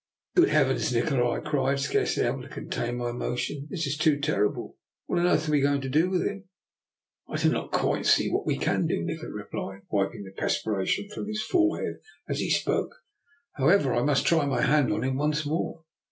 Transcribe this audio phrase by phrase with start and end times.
[0.35, 4.19] "Good Heavens, Nikola!" I cried, scarce ly able to contain my emotion," this is too
[4.19, 4.75] terrible!
[5.05, 6.45] What on earth are we to do with him?
[7.29, 11.27] ""I do not quite see what we can do," Nikola replied, wiping the perspiration from
[11.27, 12.95] his forehead as he spoke."
[13.59, 15.83] However, I must try my hand on him once more.